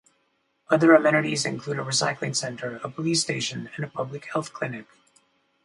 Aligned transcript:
Other 0.71 0.95
amenities 0.95 1.45
include 1.45 1.77
a 1.77 1.83
recycling 1.83 2.35
centre, 2.35 2.81
a 2.83 2.89
police 2.89 3.21
station, 3.21 3.69
and 3.75 3.85
a 3.85 3.87
public 3.87 4.25
health 4.33 4.51
clinic. 4.51 4.87